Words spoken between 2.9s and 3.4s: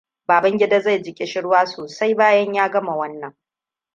wannan.